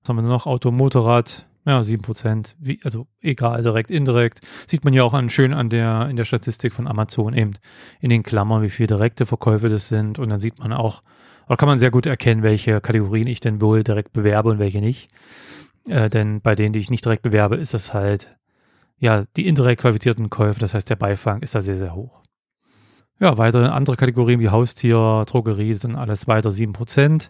Was 0.00 0.08
haben 0.08 0.16
wir 0.16 0.22
noch? 0.22 0.46
Auto, 0.46 0.70
Motorrad, 0.70 1.46
ja, 1.66 1.82
7 1.82 2.02
Prozent. 2.02 2.56
Also 2.84 3.06
egal, 3.20 3.62
direkt, 3.62 3.90
indirekt. 3.90 4.40
Sieht 4.66 4.84
man 4.84 4.94
ja 4.94 5.02
auch 5.02 5.12
an, 5.12 5.28
schön 5.28 5.52
an 5.52 5.70
der, 5.70 6.08
in 6.08 6.16
der 6.16 6.24
Statistik 6.24 6.72
von 6.72 6.86
Amazon 6.86 7.34
eben 7.34 7.54
in 8.00 8.10
den 8.10 8.22
Klammern, 8.22 8.62
wie 8.62 8.70
viele 8.70 8.86
direkte 8.86 9.26
Verkäufe 9.26 9.68
das 9.68 9.88
sind. 9.88 10.18
Und 10.18 10.28
dann 10.28 10.40
sieht 10.40 10.60
man 10.60 10.72
auch, 10.72 11.02
oder 11.46 11.56
kann 11.56 11.68
man 11.68 11.78
sehr 11.78 11.90
gut 11.90 12.06
erkennen, 12.06 12.42
welche 12.44 12.80
Kategorien 12.80 13.26
ich 13.26 13.40
denn 13.40 13.60
wohl 13.60 13.82
direkt 13.82 14.12
bewerbe 14.12 14.50
und 14.50 14.58
welche 14.60 14.80
nicht. 14.80 15.10
Äh, 15.86 16.08
denn 16.08 16.40
bei 16.40 16.54
denen, 16.54 16.72
die 16.72 16.78
ich 16.78 16.90
nicht 16.90 17.04
direkt 17.04 17.22
bewerbe, 17.22 17.56
ist 17.56 17.74
das 17.74 17.92
halt, 17.92 18.36
ja, 18.98 19.24
die 19.36 19.48
indirekt 19.48 19.80
qualifizierten 19.80 20.30
Käufe, 20.30 20.60
das 20.60 20.74
heißt 20.74 20.88
der 20.88 20.96
Beifang 20.96 21.42
ist 21.42 21.54
da 21.54 21.62
sehr, 21.62 21.76
sehr 21.76 21.94
hoch. 21.94 22.20
Ja, 23.20 23.36
weitere 23.36 23.66
andere 23.66 23.96
Kategorien 23.96 24.40
wie 24.40 24.48
Haustier, 24.48 25.24
Drogerie 25.26 25.74
sind 25.74 25.94
alles 25.94 26.26
weiter 26.26 26.48
7%. 26.48 27.28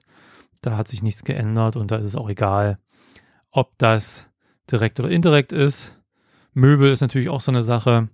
Da 0.62 0.76
hat 0.76 0.86
sich 0.86 1.02
nichts 1.02 1.24
geändert 1.24 1.74
und 1.74 1.90
da 1.90 1.96
ist 1.96 2.06
es 2.06 2.14
auch 2.14 2.30
egal, 2.30 2.78
ob 3.50 3.76
das 3.78 4.30
direkt 4.70 5.00
oder 5.00 5.10
indirekt 5.10 5.50
ist. 5.52 5.98
Möbel 6.52 6.92
ist 6.92 7.00
natürlich 7.00 7.28
auch 7.28 7.40
so 7.40 7.50
eine 7.50 7.64
Sache. 7.64 8.08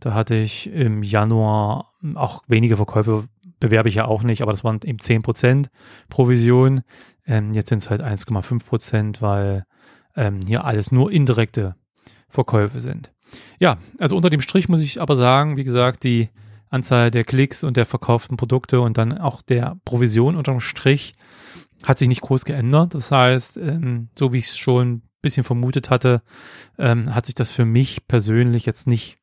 Da 0.00 0.14
hatte 0.14 0.34
ich 0.34 0.68
im 0.72 1.04
Januar 1.04 1.92
auch 2.16 2.42
wenige 2.48 2.76
Verkäufe, 2.76 3.28
bewerbe 3.60 3.88
ich 3.88 3.94
ja 3.94 4.06
auch 4.06 4.24
nicht, 4.24 4.42
aber 4.42 4.50
das 4.50 4.64
waren 4.64 4.80
eben 4.84 4.98
10% 4.98 5.68
Provision. 6.08 6.82
Ähm, 7.24 7.52
jetzt 7.52 7.68
sind 7.68 7.82
es 7.82 7.88
halt 7.90 8.02
1,5%, 8.02 9.20
weil 9.20 9.64
ähm, 10.16 10.40
hier 10.44 10.64
alles 10.64 10.90
nur 10.90 11.12
indirekte 11.12 11.76
Verkäufe 12.28 12.80
sind. 12.80 13.12
Ja, 13.60 13.78
also 13.98 14.16
unter 14.16 14.28
dem 14.28 14.40
Strich 14.40 14.68
muss 14.68 14.80
ich 14.80 15.00
aber 15.00 15.14
sagen, 15.14 15.56
wie 15.56 15.64
gesagt, 15.64 16.02
die 16.02 16.28
Anzahl 16.72 17.10
der 17.10 17.24
Klicks 17.24 17.64
und 17.64 17.76
der 17.76 17.86
verkauften 17.86 18.36
Produkte 18.36 18.80
und 18.80 18.96
dann 18.96 19.18
auch 19.18 19.42
der 19.42 19.76
Provision 19.84 20.36
unterm 20.36 20.60
Strich 20.60 21.12
hat 21.84 21.98
sich 21.98 22.08
nicht 22.08 22.22
groß 22.22 22.44
geändert. 22.44 22.94
Das 22.94 23.10
heißt, 23.10 23.58
ähm, 23.58 24.08
so 24.18 24.32
wie 24.32 24.38
ich 24.38 24.46
es 24.46 24.58
schon 24.58 24.92
ein 24.92 25.02
bisschen 25.20 25.44
vermutet 25.44 25.90
hatte, 25.90 26.22
ähm, 26.78 27.14
hat 27.14 27.26
sich 27.26 27.34
das 27.34 27.50
für 27.50 27.64
mich 27.64 28.06
persönlich 28.08 28.64
jetzt 28.64 28.86
nicht 28.86 29.18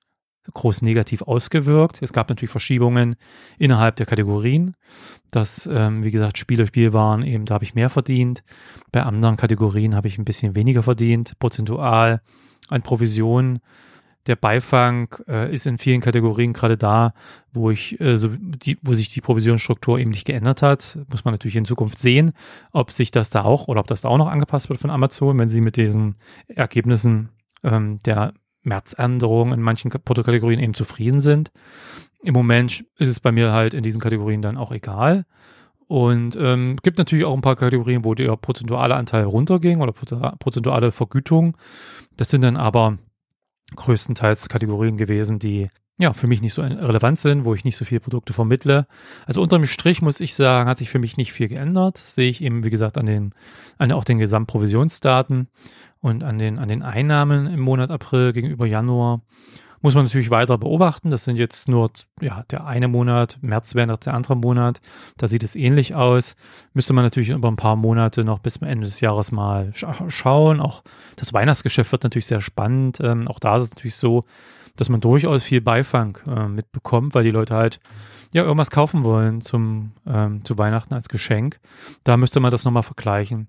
groß 0.54 0.82
negativ 0.82 1.22
ausgewirkt. 1.22 2.02
Es 2.02 2.14
gab 2.14 2.30
natürlich 2.30 2.52
Verschiebungen 2.52 3.16
innerhalb 3.58 3.96
der 3.96 4.06
Kategorien. 4.06 4.76
Das, 5.32 5.68
ähm, 5.72 6.04
wie 6.04 6.12
gesagt, 6.12 6.38
Spiele, 6.38 6.68
Spielwaren, 6.68 7.24
eben 7.24 7.46
da 7.46 7.56
habe 7.56 7.64
ich 7.64 7.76
mehr 7.76 7.90
verdient. 7.90 8.44
Bei 8.92 9.04
anderen 9.04 9.38
Kategorien 9.38 9.96
habe 9.96 10.08
ich 10.08 10.18
ein 10.18 10.26
bisschen 10.26 10.56
weniger 10.56 10.84
verdient, 10.84 11.38
prozentual 11.40 12.22
an 12.70 12.82
Provisionen 12.82 13.60
der 14.30 14.36
Beifang 14.36 15.14
äh, 15.28 15.54
ist 15.54 15.66
in 15.66 15.80
vielen 15.80 16.02
Kategorien 16.02 16.54
gerade 16.54 16.78
da, 16.78 17.14
wo 17.52 17.72
ich, 17.72 18.00
äh, 18.00 18.16
so 18.16 18.30
die, 18.30 18.78
wo 18.84 18.94
sich 18.94 19.10
die 19.10 19.22
Provisionsstruktur 19.22 19.98
eben 19.98 20.12
nicht 20.12 20.26
geändert 20.26 20.62
hat. 20.62 21.00
Muss 21.10 21.26
man 21.26 21.34
natürlich 21.34 21.56
in 21.56 21.66
Zukunft 21.66 21.98
sehen, 21.98 22.32
ob 22.72 22.92
sich 22.92 23.10
das 23.10 23.32
da 23.32 23.44
auch 23.44 23.68
oder 23.68 23.80
ob 23.80 23.88
das 23.88 24.02
da 24.02 24.10
auch 24.10 24.20
noch 24.20 24.28
angepasst 24.28 24.70
wird 24.70 24.80
von 24.80 24.92
Amazon, 24.92 25.38
wenn 25.40 25.50
sie 25.50 25.62
mit 25.62 25.78
diesen 25.78 26.16
Ergebnissen 26.48 27.30
ähm, 27.64 28.00
der 28.06 28.34
Märzänderungen 28.62 29.54
in 29.54 29.62
manchen 29.62 29.90
Produktkategorien 29.90 30.60
eben 30.60 30.76
zufrieden 30.76 31.22
sind. 31.22 31.52
Im 32.22 32.36
Moment 32.36 32.86
ist 32.98 33.10
es 33.10 33.20
bei 33.20 33.32
mir 33.32 33.52
halt 33.52 33.74
in 33.74 33.84
diesen 33.84 34.00
Kategorien 34.00 34.44
dann 34.44 34.58
auch 34.58 34.72
egal. 34.72 35.26
Und 35.88 36.38
ähm, 36.40 36.78
gibt 36.84 37.00
natürlich 37.00 37.26
auch 37.26 37.34
ein 37.34 37.42
paar 37.42 37.56
Kategorien, 37.56 38.06
wo 38.06 38.14
der 38.14 38.36
prozentuale 38.38 38.94
Anteil 38.94 39.24
runterging 39.24 39.82
oder 39.82 39.92
prozentuale 39.92 40.92
Vergütung. 40.92 41.58
Das 42.16 42.30
sind 42.30 42.44
dann 42.44 42.58
aber 42.58 43.00
größtenteils 43.76 44.50
Kategorien 44.50 44.98
gewesen, 44.98 45.40
die 45.40 45.70
ja 46.00 46.14
für 46.14 46.28
mich 46.28 46.42
nicht 46.42 46.54
so 46.54 46.62
relevant 46.62 47.20
sind, 47.20 47.44
wo 47.44 47.54
ich 47.54 47.66
nicht 47.66 47.76
so 47.76 47.84
viele 47.86 48.00
Produkte 48.00 48.34
vermittle. 48.34 48.88
Also 49.26 49.42
unterm 49.42 49.66
Strich 49.66 50.02
muss 50.02 50.22
ich 50.22 50.34
sagen, 50.34 50.70
hat 50.70 50.78
sich 50.78 50.90
für 50.90 51.00
mich 51.00 51.18
nicht 51.18 51.34
viel 51.34 51.50
geändert. 51.50 51.98
Sehe 51.98 52.30
ich 52.30 52.42
eben, 52.42 52.64
wie 52.64 52.70
gesagt, 52.70 52.98
an 52.98 53.06
den, 53.06 53.34
an 53.78 53.92
auch 53.92 54.06
den 54.06 54.18
Gesamtprovisionsdaten 54.18 55.50
und 56.00 56.24
an 56.24 56.38
den, 56.40 56.58
an 56.58 56.70
den 56.70 56.84
Einnahmen 56.84 57.48
im 57.48 57.60
Monat 57.60 57.92
April 57.92 58.32
gegenüber 58.32 58.66
Januar. 58.66 59.22
Muss 59.82 59.96
man 59.96 60.06
natürlich 60.06 60.30
weiter 60.30 60.58
beobachten. 60.58 61.10
Das 61.10 61.24
sind 61.24 61.38
jetzt 61.38 61.70
nur 61.70 61.90
ja, 62.22 62.44
der 62.52 62.66
eine 62.66 62.88
Monat, 62.88 63.38
März 63.42 63.76
wäre 63.76 63.88
noch 63.88 63.98
der 63.98 64.14
andere 64.14 64.36
Monat. 64.36 64.82
Da 65.18 65.28
sieht 65.28 65.44
es 65.44 65.56
ähnlich 65.56 65.96
aus. 65.96 66.36
Müsste 66.74 66.94
man 66.94 67.06
natürlich 67.06 67.30
über 67.30 67.48
ein 67.48 67.56
paar 67.56 67.76
Monate 67.76 68.24
noch 68.24 68.40
bis 68.40 68.56
zum 68.56 68.68
Ende 68.68 68.86
des 68.86 69.00
Jahres 69.00 69.32
mal 69.32 69.74
scha 69.74 69.96
schauen. 70.10 70.60
Auch 70.60 70.84
das 71.16 71.34
Weihnachtsgeschäft 71.34 71.92
wird 71.92 72.04
natürlich 72.04 72.28
sehr 72.28 72.42
spannend. 72.42 73.00
Ähm, 73.02 73.28
auch 73.28 73.40
da 73.40 73.58
ist 73.58 73.64
es 73.64 73.70
natürlich 73.72 73.96
so, 73.96 74.22
dass 74.76 74.90
man 74.90 75.02
durchaus 75.02 75.44
viel 75.44 75.62
Beifang 75.62 76.18
äh, 76.28 76.48
mitbekommt, 76.48 77.16
weil 77.16 77.24
die 77.24 77.32
Leute 77.32 77.56
halt 77.56 77.80
ja 78.32 78.44
irgendwas 78.44 78.72
kaufen 78.72 79.04
wollen 79.04 79.42
zum 79.42 79.92
ähm, 80.06 80.44
zu 80.44 80.58
Weihnachten 80.58 80.94
als 80.94 81.10
Geschenk. 81.10 81.60
Da 82.04 82.18
müsste 82.18 82.40
man 82.40 82.52
das 82.52 82.64
nochmal 82.66 82.84
vergleichen. 82.84 83.48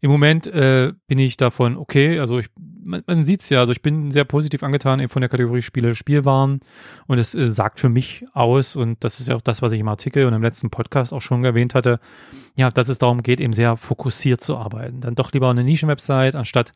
Im 0.00 0.10
Moment 0.10 0.46
äh, 0.46 0.92
bin 1.06 1.18
ich 1.18 1.36
davon 1.36 1.76
okay, 1.76 2.18
also 2.18 2.38
ich 2.38 2.48
man, 2.90 3.02
man 3.06 3.24
sieht 3.24 3.40
es 3.40 3.48
ja, 3.48 3.60
also 3.60 3.72
ich 3.72 3.82
bin 3.82 4.10
sehr 4.10 4.24
positiv 4.24 4.62
angetan 4.62 5.00
eben 5.00 5.08
von 5.08 5.22
der 5.22 5.28
Kategorie 5.28 5.62
Spiele, 5.62 5.94
Spielwaren. 5.94 6.60
Und 7.06 7.18
es 7.18 7.34
äh, 7.34 7.50
sagt 7.50 7.80
für 7.80 7.88
mich 7.88 8.24
aus. 8.34 8.76
Und 8.76 9.02
das 9.04 9.20
ist 9.20 9.28
ja 9.28 9.36
auch 9.36 9.40
das, 9.40 9.62
was 9.62 9.72
ich 9.72 9.80
im 9.80 9.88
Artikel 9.88 10.26
und 10.26 10.34
im 10.34 10.42
letzten 10.42 10.70
Podcast 10.70 11.12
auch 11.12 11.20
schon 11.20 11.44
erwähnt 11.44 11.74
hatte, 11.74 11.98
ja, 12.56 12.68
dass 12.70 12.88
es 12.88 12.98
darum 12.98 13.22
geht, 13.22 13.40
eben 13.40 13.52
sehr 13.52 13.76
fokussiert 13.76 14.40
zu 14.40 14.56
arbeiten. 14.56 15.00
Dann 15.00 15.14
doch 15.14 15.32
lieber 15.32 15.48
eine 15.48 15.64
Nischenwebsite 15.64 16.36
anstatt 16.36 16.72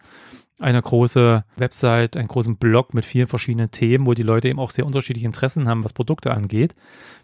eine 0.59 0.81
große 0.81 1.45
Website, 1.57 2.17
einen 2.17 2.29
großen 2.29 2.57
Blog 2.57 2.95
mit 2.95 3.05
vielen 3.05 3.27
verschiedenen 3.27 3.71
Themen, 3.71 4.07
wo 4.07 4.15
die 4.15 4.23
Leute 4.23 4.49
eben 4.49 4.61
auch 4.61 4.71
sehr 4.71 4.87
unterschiedliche 4.87 5.27
Interessen 5.27 5.69
haben, 5.69 5.83
was 5.83 5.93
Produkte 5.93 6.33
angeht, 6.33 6.75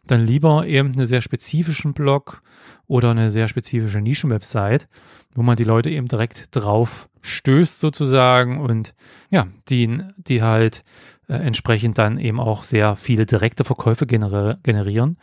dann 0.04 0.24
lieber 0.24 0.66
eben 0.66 0.92
einen 0.92 1.06
sehr 1.06 1.22
spezifischen 1.22 1.92
Blog 1.92 2.42
oder 2.88 3.12
eine 3.12 3.30
sehr 3.30 3.46
spezifische 3.46 4.00
Nischenwebsite, 4.00 4.88
wo 5.34 5.42
man 5.42 5.56
die 5.56 5.64
Leute 5.64 5.90
eben 5.90 6.08
direkt 6.08 6.54
drauf 6.54 7.08
stößt 7.22 7.80
sozusagen 7.80 8.60
und 8.60 8.94
ja, 9.30 9.46
die, 9.68 10.02
die 10.16 10.42
halt 10.42 10.82
äh, 11.30 11.34
entsprechend 11.34 11.96
dann 11.96 12.18
eben 12.18 12.40
auch 12.40 12.64
sehr 12.64 12.96
viele 12.96 13.24
direkte 13.24 13.62
Verkäufe 13.62 14.04
gener 14.04 14.58
generieren. 14.64 15.16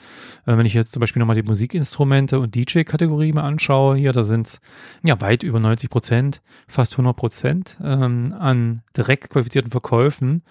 Äh, 0.45 0.55
wenn 0.57 0.65
ich 0.65 0.73
jetzt 0.73 0.93
zum 0.93 1.01
Beispiel 1.01 1.19
nochmal 1.19 1.35
die 1.35 1.43
Musikinstrumente 1.43 2.39
und 2.39 2.55
DJ-Kategorie 2.55 3.33
mal 3.33 3.43
anschaue, 3.43 3.97
hier, 3.97 4.13
da 4.13 4.23
sind 4.23 4.61
ja 5.03 5.19
weit 5.19 5.43
über 5.43 5.59
90 5.59 5.89
Prozent, 5.89 6.41
fast 6.67 6.93
100 6.93 7.13
Prozent 7.13 7.77
ähm, 7.83 8.33
an 8.39 8.83
direkt 8.95 9.29
qualifizierten 9.29 9.71
Verkäufen. 9.71 10.43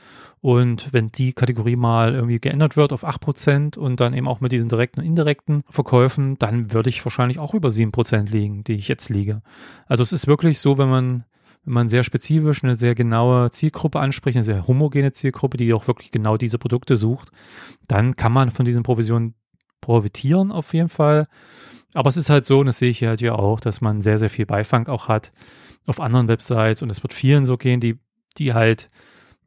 Und 0.43 0.93
wenn 0.93 1.11
die 1.11 1.33
Kategorie 1.33 1.77
mal 1.77 2.15
irgendwie 2.15 2.39
geändert 2.39 2.77
wird 2.77 2.93
auf 2.93 3.03
8 3.03 3.21
Prozent 3.21 3.77
und 3.79 3.99
dann 3.99 4.13
eben 4.13 4.29
auch 4.29 4.41
mit 4.43 4.53
diesen 4.53 4.69
direkten 4.69 5.01
und 5.01 5.07
indirekten 5.07 5.65
Verkäufen, 5.71 6.37
dann 6.39 6.75
würde 6.75 6.91
ich 6.91 7.03
wahrscheinlich 7.05 7.39
auch 7.39 7.55
über 7.55 7.71
7 7.71 7.93
Prozent 7.93 8.31
liegen, 8.31 8.63
die 8.63 8.75
ich 8.75 8.89
jetzt 8.89 9.09
liege. 9.09 9.41
Also 9.87 10.03
es 10.03 10.13
ist 10.13 10.27
wirklich 10.27 10.61
so, 10.61 10.77
wenn 10.77 10.91
man 10.91 11.25
man 11.67 11.89
sehr 11.89 12.05
spezifisch 12.05 12.63
eine 12.65 12.77
sehr 12.77 12.95
genaue 12.95 13.51
Zielgruppe 13.51 14.01
anspricht, 14.01 14.37
eine 14.37 14.45
sehr 14.45 14.67
homogene 14.67 15.13
Zielgruppe, 15.13 15.57
die 15.57 15.75
auch 15.75 15.87
wirklich 15.89 16.13
genau 16.13 16.37
diese 16.37 16.59
Produkte 16.59 16.97
sucht, 16.97 17.31
dann 17.89 18.17
kann 18.17 18.33
man 18.33 18.51
von 18.51 18.65
diesen 18.65 18.83
Provisionen 18.83 19.35
profitieren 19.81 20.53
auf 20.53 20.73
jeden 20.73 20.89
Fall. 20.89 21.27
Aber 21.93 22.09
es 22.09 22.17
ist 22.17 22.31
halt 22.31 22.45
so, 22.45 22.61
und 22.61 22.67
das 22.67 22.79
sehe 22.79 22.91
ich 22.91 23.03
halt 23.03 23.21
ja 23.21 23.35
auch, 23.35 23.61
dass 23.61 23.81
man 23.81 24.01
sehr, 24.01 24.19
sehr 24.19 24.31
viel 24.31 24.47
Beifang 24.47 24.87
auch 24.87 25.09
hat 25.09 25.33
auf 25.87 26.01
anderen 26.01 26.29
Websites 26.29 26.83
und 26.83 26.91
es 26.91 27.03
wird 27.03 27.15
vielen 27.15 27.45
so 27.45 27.57
gehen, 27.57 27.81
die, 27.81 27.99
die 28.39 28.55
halt 28.55 28.89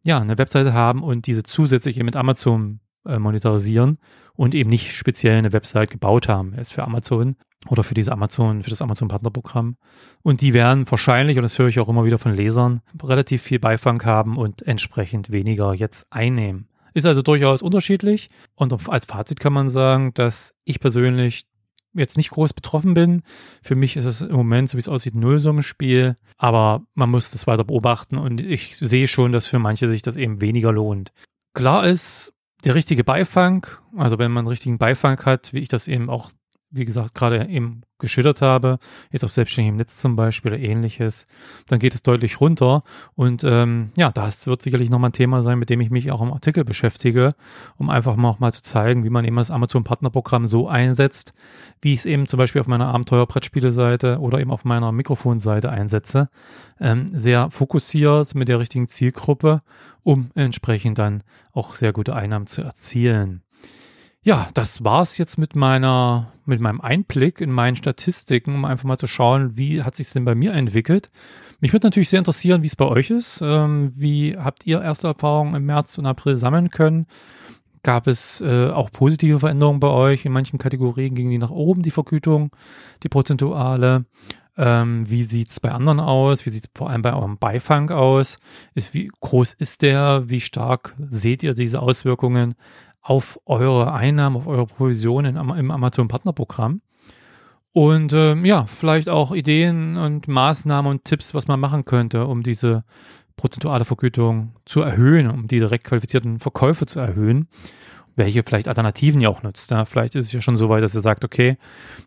ja 0.04 0.20
eine 0.20 0.38
Webseite 0.38 0.74
haben 0.74 1.04
und 1.04 1.28
diese 1.28 1.44
zusätzlich 1.44 2.02
mit 2.04 2.16
Amazon 2.16 2.80
äh, 3.06 3.20
monetarisieren 3.20 3.98
und 4.40 4.56
eben 4.56 4.70
nicht 4.70 4.94
speziell 4.94 5.38
eine 5.38 5.52
Website 5.52 5.90
gebaut 5.90 6.30
haben, 6.30 6.54
erst 6.54 6.72
für 6.72 6.86
Amazon 6.86 7.36
oder 7.68 7.84
für 7.84 7.94
diese 7.94 8.14
Amazon, 8.14 8.64
für 8.64 8.70
das 8.70 8.82
Amazon 8.82 9.10
Partnerprogramm. 9.10 9.76
Und 10.24 10.40
die 10.40 10.54
werden 10.54 10.90
wahrscheinlich, 10.90 11.36
und 11.36 11.44
das 11.44 11.60
höre 11.60 11.68
ich 11.68 11.78
auch 11.78 11.90
immer 11.90 12.06
wieder 12.06 12.20
von 12.20 12.34
Lesern, 12.34 12.80
relativ 13.04 13.42
viel 13.42 13.60
Beifang 13.60 14.02
haben 14.06 14.38
und 14.38 14.62
entsprechend 14.62 15.30
weniger 15.34 15.74
jetzt 15.74 16.08
einnehmen. 16.10 16.70
Ist 16.94 17.06
also 17.06 17.22
durchaus 17.22 17.62
unterschiedlich. 17.62 18.30
Und 18.56 18.88
als 18.88 19.04
Fazit 19.04 19.42
kann 19.42 19.52
man 19.52 19.70
sagen, 19.70 20.14
dass 20.14 20.56
ich 20.64 20.80
persönlich 20.80 21.46
jetzt 21.94 22.16
nicht 22.16 22.30
groß 22.30 22.54
betroffen 22.54 22.94
bin. 22.94 23.24
Für 23.62 23.76
mich 23.76 23.98
ist 23.98 24.06
es 24.06 24.22
im 24.22 24.38
Moment, 24.38 24.70
so 24.70 24.78
wie 24.78 24.80
es 24.80 24.88
aussieht, 24.88 25.16
Nullsummenspiel. 25.16 26.16
Aber 26.38 26.84
man 26.94 27.10
muss 27.12 27.32
das 27.32 27.46
weiter 27.46 27.66
beobachten 27.66 28.18
und 28.18 28.40
ich 28.40 28.78
sehe 28.78 29.10
schon, 29.10 29.34
dass 29.34 29.48
für 29.48 29.60
manche 29.60 29.90
sich 29.90 30.02
das 30.02 30.16
eben 30.16 30.40
weniger 30.40 30.72
lohnt. 30.72 31.12
Klar 31.54 31.86
ist, 31.86 32.32
der 32.64 32.76
richtige 32.76 33.04
Beifang, 33.04 33.66
also 33.96 34.20
wenn 34.20 34.32
man 34.32 34.48
richtigen 34.48 34.78
Beifang 34.78 35.24
hat, 35.26 35.54
wie 35.54 35.60
ich 35.60 35.70
das 35.70 35.88
eben 35.88 36.10
auch 36.10 36.32
wie 36.72 36.86
gesagt, 36.86 37.16
gerade 37.16 37.48
eben 37.48 37.82
geschildert 37.98 38.42
habe, 38.42 38.80
jetzt 39.12 39.24
auf 39.24 39.32
selbstständigem 39.32 39.76
Netz 39.76 39.98
zum 39.98 40.16
Beispiel 40.16 40.54
oder 40.54 40.62
ähnliches, 40.62 41.28
dann 41.68 41.80
geht 41.80 41.94
es 41.96 42.04
deutlich 42.04 42.40
runter. 42.40 42.84
Und 43.16 43.44
ähm, 43.44 43.92
ja, 43.98 44.12
das 44.12 44.48
wird 44.48 44.62
sicherlich 44.62 44.90
nochmal 44.90 45.10
ein 45.10 45.14
Thema 45.14 45.44
sein, 45.44 45.60
mit 45.60 45.70
dem 45.70 45.82
ich 45.82 45.90
mich 45.90 46.12
auch 46.12 46.22
im 46.22 46.32
Artikel 46.32 46.64
beschäftige, 46.64 47.36
um 47.78 47.90
einfach 47.90 48.16
mal 48.16 48.52
zu 48.54 48.64
zeigen, 48.64 49.04
wie 49.04 49.10
man 49.10 49.26
eben 49.26 49.36
das 49.36 49.52
Amazon-Partnerprogramm 49.52 50.48
so 50.48 50.68
einsetzt, 50.68 51.34
wie 51.82 51.94
ich 51.94 52.00
es 52.00 52.06
eben 52.06 52.28
zum 52.28 52.38
Beispiel 52.38 52.62
auf 52.62 52.68
meiner 52.68 52.88
Abenteuer-Brettspiele-Seite 52.88 54.20
oder 54.20 54.40
eben 54.40 54.52
auf 54.52 54.64
meiner 54.64 54.92
Mikrofonseite 54.92 55.70
einsetze. 55.70 56.30
Ähm, 56.80 57.10
sehr 57.14 57.52
fokussiert 57.52 58.36
mit 58.36 58.48
der 58.48 58.60
richtigen 58.60 58.88
Zielgruppe, 58.88 59.62
um 60.04 60.32
entsprechend 60.36 60.98
dann 61.00 61.24
auch 61.52 61.76
sehr 61.76 61.92
gute 61.92 62.16
Einnahmen 62.16 62.48
zu 62.48 62.62
erzielen. 62.62 63.44
Ja, 64.22 64.50
das 64.54 64.84
war's 64.84 65.18
jetzt 65.18 65.38
mit 65.38 65.56
meiner, 65.56 66.34
mit 66.46 66.60
meinem 66.60 66.82
Einblick 66.82 67.40
in 67.40 67.52
meinen 67.52 67.78
Statistiken, 67.78 68.54
um 68.54 68.66
einfach 68.66 68.84
mal 68.84 68.98
zu 68.98 69.08
schauen, 69.08 69.56
wie 69.56 69.82
hat 69.82 69.96
sich's 69.96 70.12
denn 70.12 70.26
bei 70.26 70.36
mir 70.36 70.54
entwickelt. 70.54 71.10
Mich 71.62 71.72
würde 71.72 71.88
natürlich 71.88 72.10
sehr 72.10 72.20
interessieren, 72.20 72.62
wie 72.62 72.68
es 72.68 72.76
bei 72.76 72.86
euch 72.86 73.12
ist. 73.12 73.40
Ähm, 73.42 73.94
wie 73.96 74.38
habt 74.38 74.66
ihr 74.66 74.82
erste 74.82 75.08
Erfahrungen 75.08 75.56
im 75.56 75.66
März 75.66 75.98
und 75.98 76.06
April 76.06 76.36
sammeln 76.36 76.70
können? 76.70 77.06
Gab 77.82 78.08
es 78.08 78.42
äh, 78.42 78.68
auch 78.68 78.92
positive 78.92 79.40
Veränderungen 79.40 79.80
bei 79.80 79.88
euch? 79.88 80.26
In 80.26 80.34
manchen 80.34 80.60
Kategorien 80.60 81.16
ging 81.16 81.30
die 81.30 81.38
nach 81.38 81.52
oben, 81.52 81.82
die 81.82 81.92
Vergütung, 81.92 82.52
die 83.04 83.10
prozentuale. 83.10 84.06
Ähm, 84.58 85.10
wie 85.10 85.24
sieht's 85.24 85.62
bei 85.62 85.72
anderen 85.72 86.02
aus? 86.02 86.46
Wie 86.46 86.50
sieht's 86.50 86.68
vor 86.76 86.90
allem 86.90 87.02
bei 87.02 87.14
eurem 87.14 87.38
Beifang 87.38 87.90
aus? 87.90 88.38
Ist, 88.76 88.94
wie 88.94 89.10
groß 89.22 89.54
ist 89.54 89.82
der? 89.82 90.24
Wie 90.30 90.42
stark 90.42 90.96
seht 91.08 91.44
ihr 91.44 91.54
diese 91.54 91.82
Auswirkungen 91.82 92.56
auf 93.02 93.40
eure 93.46 93.94
Einnahmen, 93.94 94.36
auf 94.36 94.48
eure 94.48 94.68
Provisionen 94.68 95.36
im 95.36 95.72
Amazon-Partnerprogramm. 95.72 96.82
Und 97.72 98.14
ähm, 98.14 98.46
ja, 98.46 98.66
vielleicht 98.66 99.10
auch 99.10 99.32
Ideen 99.32 99.96
und 99.98 100.28
Maßnahmen 100.28 100.90
und 100.92 101.06
Tipps, 101.06 101.34
was 101.34 101.48
man 101.48 101.60
machen 101.60 101.86
könnte, 101.86 102.26
um 102.26 102.44
diese 102.44 102.84
prozentuale 103.38 103.86
Vergütung 103.86 104.54
zu 104.66 104.82
erhöhen, 104.82 105.30
um 105.30 105.48
die 105.48 105.60
direkt 105.60 105.86
qualifizierten 105.86 106.40
Verkäufe 106.40 106.86
zu 106.86 107.00
erhöhen. 107.00 107.48
Welche 108.16 108.44
vielleicht 108.44 108.68
Alternativen 108.68 109.22
ihr 109.22 109.30
auch 109.30 109.44
nutzt. 109.44 109.72
Ja, 109.72 109.86
vielleicht 109.86 110.16
ist 110.16 110.26
es 110.26 110.32
ja 110.34 110.42
schon 110.42 110.58
so 110.58 110.68
weit, 110.68 110.84
dass 110.84 110.94
ihr 110.94 111.02
sagt, 111.02 111.24
okay, 111.24 111.58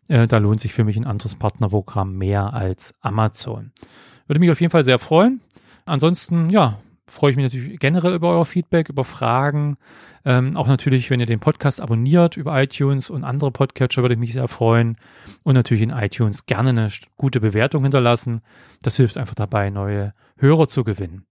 äh, 0.08 0.26
da 0.26 0.38
lohnt 0.38 0.60
sich 0.60 0.74
für 0.74 0.84
mich 0.84 0.98
ein 0.98 1.06
anderes 1.06 1.36
Partnerprogramm 1.36 2.18
mehr 2.18 2.52
als 2.52 2.94
Amazon. 3.00 3.72
Würde 4.26 4.40
mich 4.40 4.50
auf 4.50 4.60
jeden 4.60 4.72
Fall 4.72 4.84
sehr 4.84 4.98
freuen. 4.98 5.40
Ansonsten, 5.86 6.50
ja, 6.50 6.80
freue 7.12 7.30
ich 7.30 7.36
mich 7.36 7.44
natürlich 7.44 7.78
generell 7.78 8.14
über 8.14 8.30
euer 8.30 8.46
Feedback, 8.46 8.88
über 8.88 9.04
Fragen. 9.04 9.76
Ähm, 10.24 10.56
auch 10.56 10.66
natürlich, 10.66 11.10
wenn 11.10 11.20
ihr 11.20 11.26
den 11.26 11.40
Podcast 11.40 11.80
abonniert 11.80 12.36
über 12.36 12.60
iTunes 12.60 13.10
und 13.10 13.22
andere 13.22 13.50
Podcatcher, 13.50 14.02
würde 14.02 14.14
ich 14.14 14.18
mich 14.18 14.32
sehr 14.32 14.48
freuen. 14.48 14.96
Und 15.42 15.54
natürlich 15.54 15.82
in 15.82 15.90
iTunes 15.90 16.46
gerne 16.46 16.70
eine 16.70 16.88
gute 17.16 17.40
Bewertung 17.40 17.82
hinterlassen. 17.82 18.40
Das 18.82 18.96
hilft 18.96 19.18
einfach 19.18 19.34
dabei, 19.34 19.68
neue 19.68 20.14
Hörer 20.38 20.68
zu 20.68 20.84
gewinnen. 20.84 21.26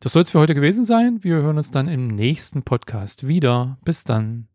Das 0.00 0.12
soll 0.12 0.22
es 0.22 0.30
für 0.30 0.38
heute 0.38 0.54
gewesen 0.54 0.84
sein. 0.84 1.22
Wir 1.22 1.36
hören 1.36 1.56
uns 1.56 1.70
dann 1.70 1.88
im 1.88 2.08
nächsten 2.08 2.62
Podcast 2.62 3.26
wieder. 3.26 3.78
Bis 3.84 4.04
dann. 4.04 4.51